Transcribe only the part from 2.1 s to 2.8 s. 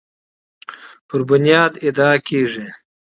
کیږي